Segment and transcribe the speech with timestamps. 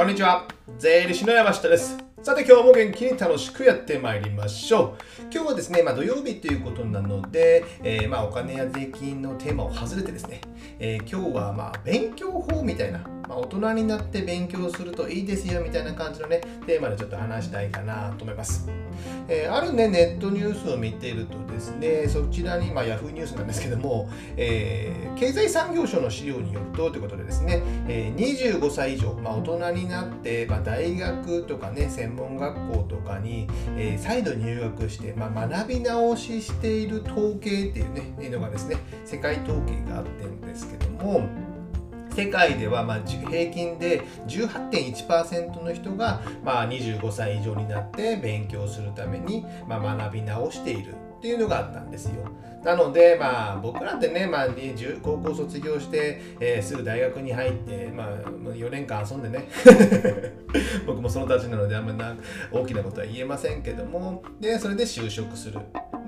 [0.00, 0.48] こんにちは。
[0.78, 1.98] 税理士の山下です。
[2.22, 5.22] さて今日も元気に楽しくやってまいりましょう。
[5.30, 10.40] 今日はですね、まあ、土曜日ということなので、えー、まあお金や税金のテーマを外れてですね、
[10.78, 13.00] えー、今日はまあ勉強法みたいな
[13.30, 18.68] まあ、大人になって勉強するといいですよみたいな感じのねテーマでちょっと話したいかなと思います、
[19.28, 41.49] えー、あるねネットニュースを見ているとですねそちらに、まあ、ヤフーニュースなんですけども、えー、経済産業省の資料によるとということでですね、えー、25歳以上、まあ、大人になって、まあ、大学とかね専門学校とかに、えー、再度入学して、まあ、学び直ししている統計っていうねのがですね世界統計があってるんですけども
[42.14, 50.94] 世界ではまあ平均で18.1%の人がまあ25歳以上になって勉強するためにまあ学び直している。
[51.20, 52.24] っていうのがあったんですよ。
[52.64, 54.48] なので、まあ、僕らってね、まあ、
[55.02, 58.08] 高校卒業して、えー、すぐ大学に入って、まあ、
[58.54, 59.48] 4年間遊んでね。
[60.86, 61.98] 僕もそのたちなのであんまり
[62.50, 64.22] 大きなことは言えませんけども。
[64.40, 65.58] でそれで就職する。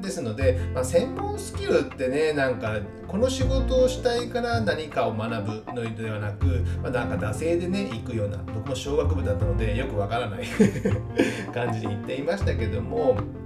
[0.01, 6.47] ですので、まあ、専門スキルってねなんかこの仕事をしたいから何かを学ぶのではなく、
[6.83, 10.45] まあ、なんか惰性でね行くような僕も小学部だったのでよくわからない
[11.55, 13.42] 感じで言っていましたけども。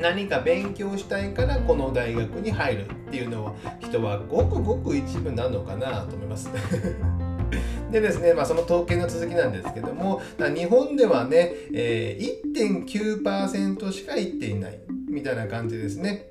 [0.00, 6.50] 何か勉強したいからこの大学に入るっていうのは人はごくごく一部なのかなと思います。
[7.90, 14.78] でですね、まあ、その統計の続きなんですけども日本ではね、えー、1.9%しか行っていない
[15.08, 16.26] みたいな感じですね。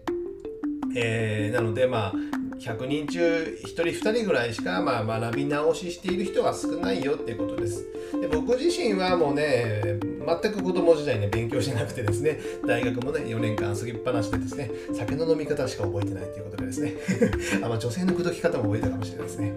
[0.96, 2.14] えー、なのでまあ
[2.60, 7.86] 100人中1人2人ぐらいしかまあ学び直ししている人は少ないよっていうことです。
[8.20, 10.00] で僕自身はもうね
[10.42, 16.94] 全く子供時代ね勉強しなくてですね大学もね4年間過ぎっぱなしでですね酒の飲み方しか覚えてないということでですね
[17.64, 19.56] あ、まあ、女性の口説き方も覚えたかもしれないですね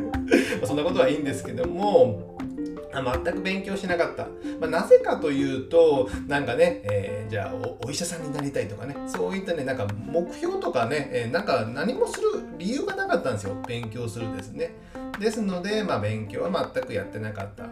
[0.64, 2.38] そんなことはいいんですけども
[2.92, 4.24] 全く勉強しなかった、
[4.60, 8.96] まあ、なぜかというとなんかね、えー、じゃあお医者さんになりたいとかね。
[9.06, 12.28] そういったねなんか目標とかね、えー、なんか何もする
[12.58, 13.56] 理由がなかったんですよ。
[13.66, 14.74] 勉強するですね。
[15.18, 17.66] ですので、まあ、勉強は全くやってなかった。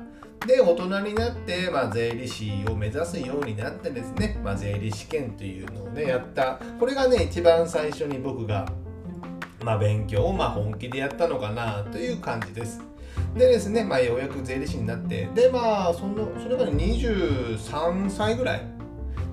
[0.46, 6.60] で大人になって、まあ、税理士を目指すようになってですね、まあ、税理士試験というのをねやった。
[6.78, 8.70] これがね一番最初に僕が
[9.64, 12.80] まあ、勉強をまあ本気でやったのかなという感じです。
[13.38, 18.62] でですね、まあ、ようやく税理士になって、で、まあ、そのそれまで23歳ぐらい。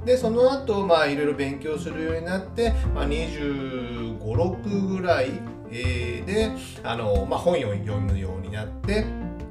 [0.06, 5.32] で、その後、まあ、いろいろ勉強するようになって、まあ、25、6ぐらい、
[5.72, 6.52] えー、で、
[6.84, 9.06] あの、まあ、本を読むようになって、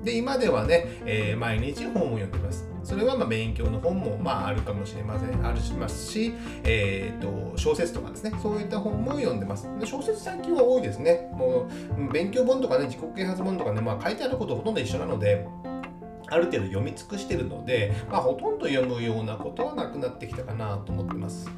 [0.04, 2.73] で、今ではね、えー、毎日本を読んでます。
[2.84, 5.46] それはま勉強の本もまああるかもしれません。
[5.46, 6.34] あるしますし、
[6.64, 9.68] えーと、小説とかですね、そういった本も読んでます。
[9.78, 11.30] で小説最近は多いですね。
[11.32, 11.66] も
[11.98, 15.46] う勉強本とかね、自己啓発本とかね、まあ、書いてあることほとんど一緒なので、
[16.28, 21.50] ある程度読み尽くしてるので、まあ、ほとんど読むようなことはなくなってきたかなと思ってます。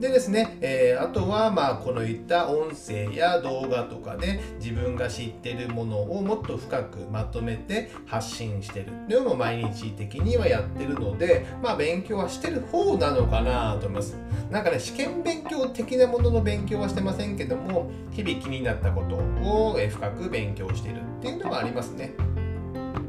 [0.00, 14.16] でですね、えー、あとはまあこのいった音声や動画とかで自分が知ってるものをもっと深くまとめて発信してるっていうのも毎日的にはやってるのでまあ勉強はしてる方なのかなと思います。
[14.50, 22.14] なんかね試験勉強的なものの勉強はしてませんけども日々気になったことを深く勉強してるっていうのはありますね。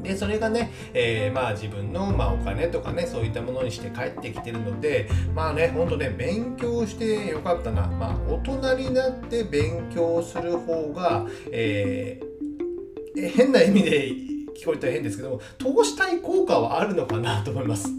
[0.01, 17.89] でそれがね、えー、まあ自分の、まあ、お金とかねそういったものにして帰ってきてるのでまあねほんとね勉強してよかったなまあ大人になって勉強する方が、えー、変な意味で聞こえたら変ですけども投資対効果はあるのかなと思います。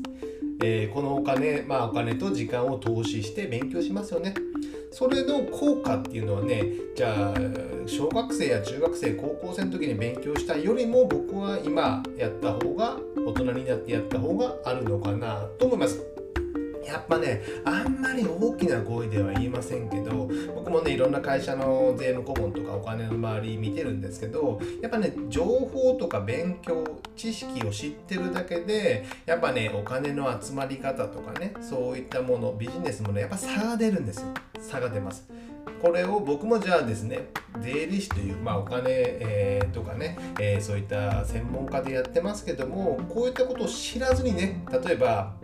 [0.65, 4.33] えー、このお金、まあ、お金と時間を投資して勉強しますよね。
[4.93, 6.65] それの効果っていうのはね
[6.95, 7.35] じゃあ
[7.87, 16.12] 小学生や中学生高校生の時に勉強したよりも僕は今やった方が大人になってやった方があるのかなと思います。
[16.87, 26.85] やっぱねあんまり大きな声では言いませんけど僕もねいろんな会社の税務顧問とかお金の周り見てるんですけどやっぱね情報とか勉強
[27.17, 34.29] 知識を知ってるだけでやっぱねお金の集まり方とかねそういったものビジネスもねやっぱ差が出るんですよ。
[34.61, 35.27] 差が出ます。
[35.81, 37.29] これを僕もじゃあですね
[37.61, 45.35] 税理士という、まあ、お金、えー、とかね、えー、そういった専門家でやってますけどもこういったことを知らずにね例えば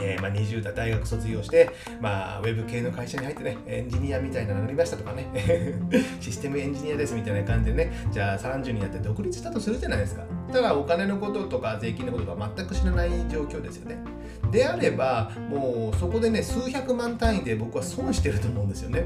[0.00, 1.70] えー、まあ、20代大学卒業して、
[2.00, 5.26] まあ、ウェブ系の会社に入ってね、エンジニアみたいなのになりましたとかね、
[6.20, 10.60] システムエンジニアですみたいな感じでね、じゃあ30になって独立したとするじゃないですかた。
[10.60, 13.98] だお金のこととか税金のことが全く知らない状況ですよね。
[14.50, 19.04] であれば、もうそこでね、数百万単位で僕は損してると思うんですよね。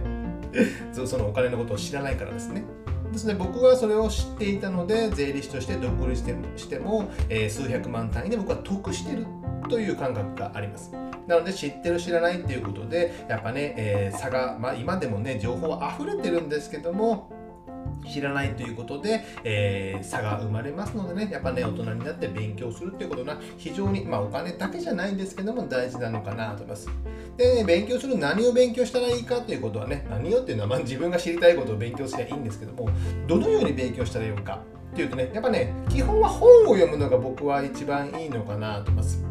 [0.92, 2.64] そのお金のことを知らないからですね。
[3.12, 9.26] ですね、僕はそれを知っていたので、税理士として独立してしても、え、数百万単位で僕は得してる
[9.68, 10.92] という感覚があります。
[11.26, 17.30] なので知ってる知らないっていうことでやっぱね、えー、差が、まあ、今でもね情報は溢れてるんですけども
[18.06, 26.88] 知らないということで、えー、差が生まれますのでね、やっぱね、大人になって勉強するっていうことが非常に、まあ、お金だけじゃないんですけども、大事なのかなと思います。
[27.36, 32.88] で、勉強する何を勉強したらいいかということはね、何をっていうのは、まあ、自分が知りたいことを勉強すればいいんですけども、
[33.26, 34.62] どのように勉強したらいいのか
[34.92, 39.24] っていうとね、やっぱね、基本は本を読むのが僕は一番いいのかなと思います。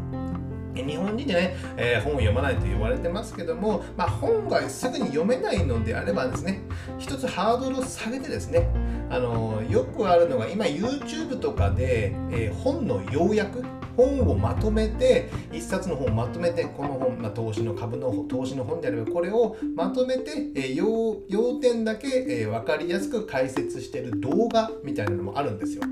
[0.84, 6.62] 日本人でね、えー、本を読まないと言われてますけども、まあ、本がすぐに読めないのであればですね、
[6.98, 8.68] 一つハードルを下げてですね、
[9.10, 13.64] あのよくあるのが今 YouTube とかで、えー、本の要約
[13.98, 25.82] 本をまとめて一冊の本をまとめてこの本、まあ、投資の株の投資の本であればこれをまとめて、えー、要要点だけ、えー、分かりやすく解説してる動画みたいなのもあるんですよ。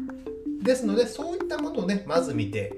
[0.63, 2.73] ですのでそういったものをねまず見て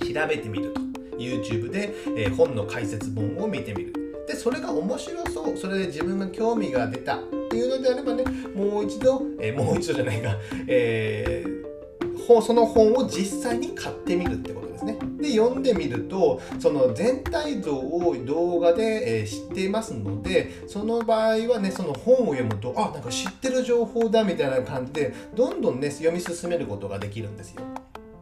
[0.00, 0.91] 調べてみると。
[1.18, 3.92] YouTube で、えー、本の解説本を見てみる
[4.26, 7.18] でそれが面白そうそれで自分が興味が出たっ
[7.50, 8.24] ていうのであればね
[8.54, 10.36] もう一度、えー、もう一度じゃないか、
[10.68, 14.98] えー、その本を実際に買ってみるってことですね。
[15.18, 27.62] で読んでみるとその全体像を動画で、えー、知っていますのでその場合はねその本を読むとあなんか知ってる情報だみたいな感じでどんどんね読み進めることができるんですよ。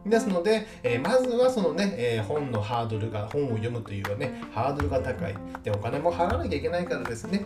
[0.05, 5.35] ですので、えー、まずはそのね、えー、本のハードルが、本を読むというはね、ハードルが高い。
[5.63, 7.45] で、お金も払わなきゃいけないからですね。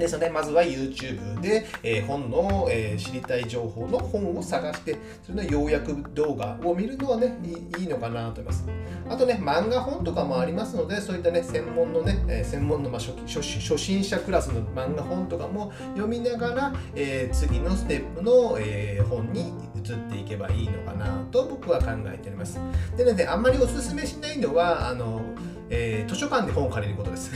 [0.00, 7.38] ですので、まずは YouTube で、えー、本の、えー、知りたい情報の本を探して、それの要約動画を見るのはね
[7.78, 8.64] いい、のかなと思います。
[9.08, 22.58] あとね、漫画本とかもありますので、そういったね、専門のね、えー、専門の、まあ、初初心者クラスの漫画本とかも読みながら、え次のステップの、え本に移っていけばいいのかなと僕は考えております。
[22.96, 25.22] でね、あんまりおすすめしないのは、あの、
[25.68, 27.30] え図書館で本を借りることです。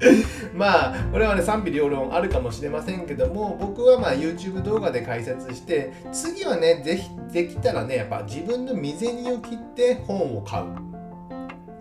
[0.54, 10.90] まあこれはね賛否両論あるかもしれませんけども僕はまあ YouTube 動画で解説して次はねぜひできたらねやっぱ自分の身銭を切って本を買う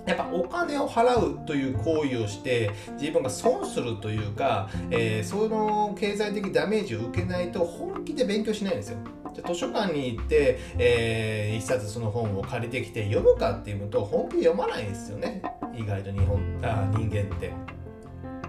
[0.05, 8.97] やっぱお金を払うという行為をして自分が損するというか、えー、その経済的ダメージを受けないと本気で勉強しないんですよ。
[9.35, 15.43] じゃ図書館に行って、えー、一冊その本を借りてきて読むかっていうと本気で読まないんですよね
[15.75, 17.78] 意外と日本あ人間って。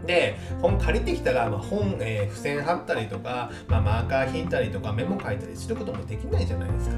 [0.07, 6.97] で本借りてきたら、まあ、本、えー、付箋貼ったりとか、まあ、マーカー引いたりとかメモ書いたりすることもできないじゃないですか。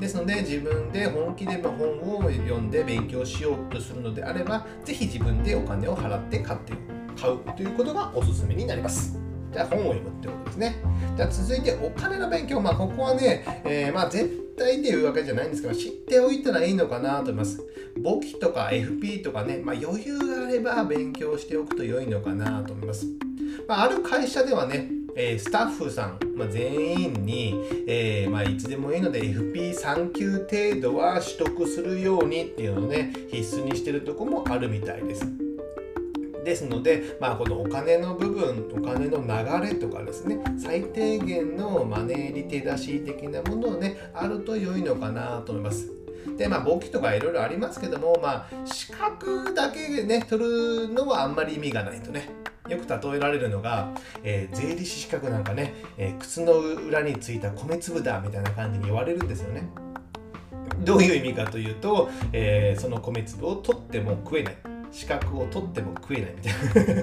[0.00, 6.72] ですので自分で本気で本を読んで勉強しようとするのであれば是非自分でお金を払って買って
[7.20, 9.31] 買うということがおすすめになります。
[9.52, 10.76] じゃあ本を読むってことですね。
[11.16, 12.60] じゃあ続いてお金の勉強。
[12.60, 17.62] まあここはね、えー、まあ絶対っていうわけじゃないんですけど、知っておいたらいいのかなと思います。
[18.02, 23.06] 簿記とか FP とかね、まあ余裕があれば勉強しておくと良いのかなと思います。
[23.68, 27.54] まあ、ある会社ではね、えー、スタッフさん、まあ、全員に、
[27.86, 35.41] えー、まあ、いつでもいいので FP3 級程度は取得するようにっていうのをね必須にしてるとこもあるみたいです。
[36.44, 45.90] ですので、まあ、このお金の部分お金の流れとかですね最低限のマネーリテラシー的なものをねあると良いのかなと思います。
[46.36, 52.30] でまあ簿記とかいろいろありますけどもまあ資格だけね取るのはあんまり意味がないとね
[52.68, 53.90] よく例えられるのが、
[54.22, 59.68] えー、税理士資格なんかね、えー、靴の裏についた米粒だみたいな感じに言われるんですよね。
[60.84, 64.56] どういう意味かというと、えー、その米粒を取っても食えない
[64.92, 67.02] 資格を取っても食えないみたいな。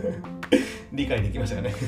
[0.93, 1.73] 理解できましたかね？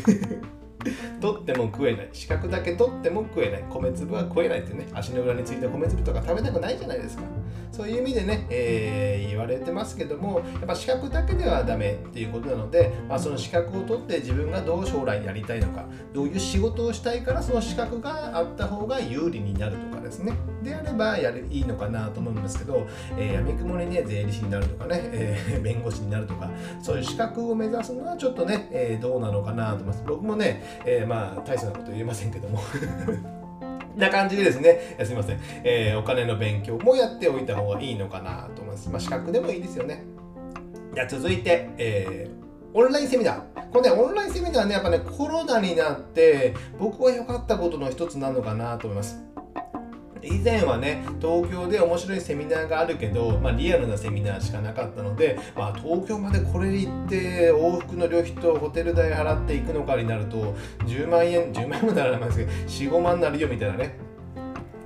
[1.22, 2.10] 取っても食えない。
[2.12, 3.64] 資格だけ取っても食えない。
[3.70, 4.88] 米粒は食えないってね。
[4.94, 7.24] 足の裏についた米粒とか食べたくないじゃないですか。
[7.72, 20.34] そういう意味でね、えー、言われてますけどもやっぱ資格だけではダメっていうことなので、まあ、その資格を取って自分がどう将来やりたいのかどういう仕事をしたいからその資格があった方が有利になるとかですね。
[20.64, 22.88] であればやるいいのかなと思うんですけど、
[23.18, 26.50] えー、闇雲にね税理士になるとかね、えー、 弁護士になるとか
[26.82, 32.60] そういう資格を目指すのはちょっとね、えー、どうなのかなと思います僕もね、えー、まあ大層なこと言えませんけども
[33.96, 38.90] な感じでですね、すみません、えー、お金の勉強もやっておいた方がいいのかなと思います。
[38.90, 40.06] まあ、資格でもいいですよね。
[40.94, 43.70] じゃあ続いて、えー、オンラインセミナー。
[43.72, 49.31] これね、オンラインセミナーね、やっぱね、コロナになって、僕は良かったことの一つなのかなと思います。
[50.24, 62.38] 以前はね東京で面白いセミナーがあるけど、まあ、リアルなセミナーしかなかったので、まあ、東京までこれ行って往復の旅費とホテル代払っていくのかになると10万円10万円もならないです
[62.78, 64.12] けど45万になるよみたいなね。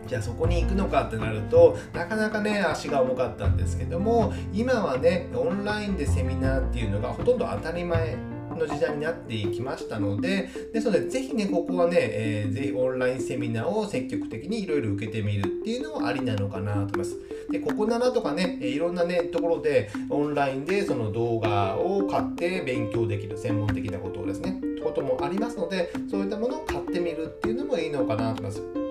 [0.08, 8.16] じゃあそこに行くのかってなるとなかなかね足が重かったんですけども今はねオンラインでセミナーっていうのがほとんど当たり前
[8.58, 17.18] の時代になっていきましたので、ですので、ぜひね、ここはね、えー、ぜひオンラインセミナーを積極的にいろいろ受けてみるっていうのもありなのかなと思います。
[17.52, 28.85] で、ここならとかね、いろんなね、ところでオンラインでその動画を買って勉強できる専門的なことをですね、こともありますので、そういったものを買ってみるっていうのもいいのかなと思います。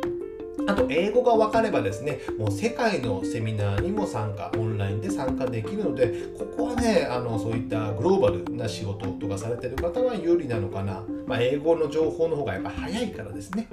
[0.67, 11.03] あと、英語が分かればですね、もう世界のセミナーにも参加、オンラインで参加できるので、ここはね、あのそういったグローバルな仕事とかされてる方は有利なのかな。
[11.27, 13.69] まあ、英語の情報の方がやっぱ早いからですね、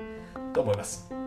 [0.53, 1.20] と思います。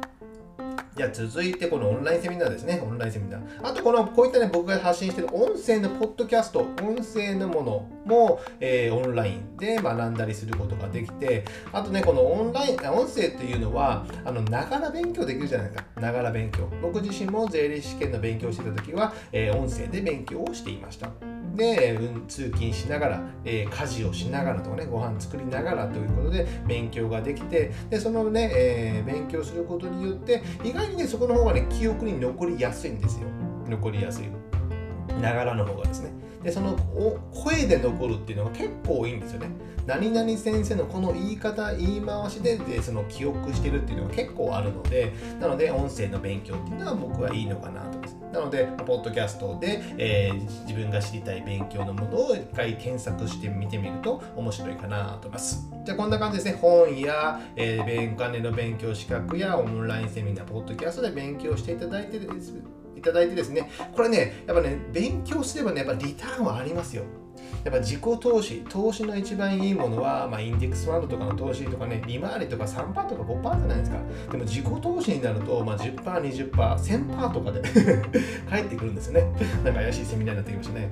[0.96, 2.80] じゃあ続いてこのオンラインセミナーですね。
[2.84, 3.40] オンラインセミナー。
[3.62, 16.00] あとこのこういったね、僕が発信してる音声のポッドキャスト、音声のものも、えー、オンラインで学んだりすることができて、あとね、このオンライン、音声っていうのは、あの、ながら勉強できるじゃないですか。
[16.00, 16.68] ながら勉強。
[16.80, 21.10] 僕自身も税理士試験の勉強してた時は、えー、音声で勉強をしていました。
[21.54, 33.28] で、うん、通勤しながら、えー、家事をしながらとかね、ご飯作りながらということで勉強ができて、で、そのね、えー、勉強することによって、意外にね、そこの方がね、記憶に残りやすいんですよ。
[33.68, 34.26] 残りやすい。
[35.20, 36.23] ながらの方がですね。
[36.44, 36.76] で、その
[37.32, 39.48] 声で残るっていうのが結構多いんですよね。
[39.86, 48.16] 何々先生のこの言い方、言い回しででその記憶してるっていうのが結構あるので、なので音声の勉強っていうのは僕はいいのかなと思います。
[48.32, 55.70] なので、ポッドキャストで、えー、自分が知りたい勉強のものを一回検索してみてみると面白いかなと思います。
[55.84, 56.58] じゃあこんな感じですね。
[56.60, 67.04] 本や、えー、お金の勉強資格やオンラインセミナー、ポッドキャストで勉強していただいてですいただいてですね、これね、やっぱね、勉強すればね、やっぱリターンはありますよ。
[67.64, 73.98] やっぱ自己投資、投資の一番いいものは、まあ、インデックスファンドとかの投資とかね、利回りとか3%とか5%じゃないですか。
[74.30, 77.62] でも自己投資になると、まあ10%、20%、1000%とかで
[78.48, 79.32] 返ってくるんですよね。
[79.64, 80.90] なんか怪しいセミナーになってきましたね。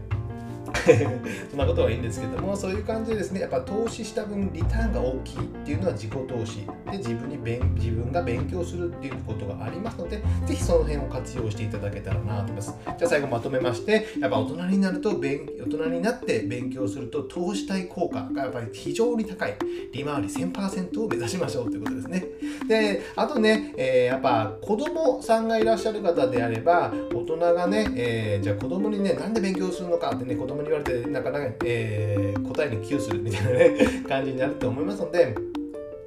[1.50, 7.37] そんなことはいいんですけどもそういう感じでですねやっぱ投資した分リターンが大きいっていうのは自己投資で自分に
[7.75, 12.75] 自分が勉強するっていうことがありますのでぜひその辺を活用していただけたらなと思います。
[12.99, 19.57] じゃあ最後まとめましてやっぱ大人になると勉大人になって勉強すると投資対効果がやっぱり非常に高い
[19.93, 22.25] 利回り1000%を目指しましょうということですね。
[22.69, 35.35] であとね、えー、やっぱ子供さんがいらっしゃる方であれば大人がね、えー、じゃあ子供にねなんで勉強するのかってね子供に言われてなかなか、えー、答えに寄与するみたいなね感じになると思いますので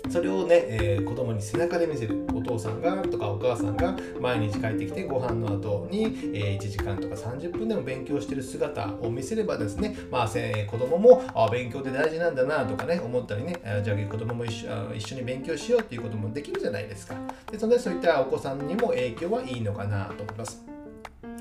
[0.09, 17.15] それをね、えー、子供に背中で見せるお父さんがとかお母さんが毎日帰ってきてご飯の後に、えー、1時間とか30分でも勉強してる姿を見せればですね、まあ、えー、子供もあ勉強って大事なんだなとかね思ったりねじゃあ子供も一緒一緒に勉強しようっていうこともできるじゃないですか。
[17.51, 20.74] ですのでそういったお子さんにも影響はいいのかなと思います。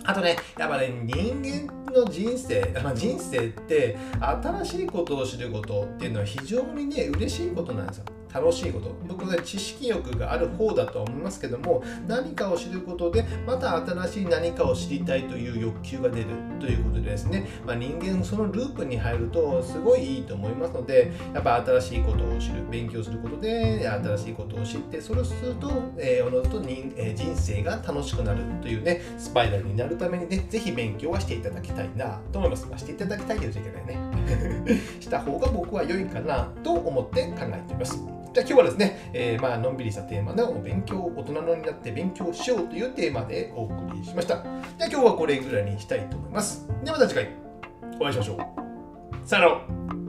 [0.05, 8.05] あとねやっぱね人間の人生、 まあ、人生って新しいことを知ることっていうのは非常にね嬉しいことなんですよ。
[8.35, 8.95] 楽しいこと。
[9.07, 16.27] 僕は知識欲がある方だとは思いますけども何かを知ることでまた新しい何かを知りたいという欲求が出る。
[16.59, 22.65] ということでですね、まあ、人間そのループに入るとすごいいいと思いますのでやっぱ新しいことを知る。
[22.71, 28.45] 勉強することで新しいことを知ってそれをすると、えー、おのずと人,、えー、人生が楽しくなる。
[28.61, 33.99] というねスパイラルになるためにねぜひ勉強はしていただきたいなと思います、まあ、していただきたいと言うといけないね。
[35.01, 38.24] した方が僕は良いかなと思って考えています。
[38.35, 44.35] じゃあ今日はですね、えー、まあのんびりしたテーマの勉強、大人のになって勉強しようというテーマでお送りしました。
[44.35, 46.67] じゃあ今日はこれぐらいにしたいと思います。
[46.83, 47.29] ではまた次回
[48.01, 48.39] お会いしましょう。
[49.25, 50.04] さよなら。